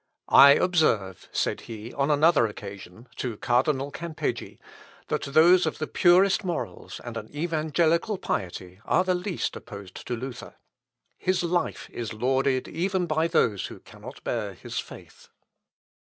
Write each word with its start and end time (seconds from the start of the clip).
"I 0.33 0.53
observe," 0.53 1.29
said 1.31 1.61
he 1.69 1.93
on 1.93 2.09
another 2.09 2.47
occasion 2.47 3.07
to 3.17 3.37
Cardinal 3.37 3.91
Campeggi, 3.91 4.59
"that 5.09 5.21
those 5.25 5.67
of 5.67 5.77
the 5.77 5.85
purest 5.85 6.43
morals, 6.43 6.99
and 7.03 7.17
an 7.17 7.29
evangelical 7.31 8.17
piety, 8.17 8.81
are 8.83 9.03
the 9.03 9.13
least 9.13 9.55
opposed 9.55 10.07
to 10.07 10.15
Luther. 10.15 10.55
His 11.19 11.43
life 11.43 11.87
is 11.91 12.13
lauded 12.13 12.67
even 12.67 13.05
by 13.05 13.27
those 13.27 13.67
who 13.67 13.79
cannot 13.79 14.23
bear 14.23 14.55
his 14.55 14.79
faith. 14.79 15.27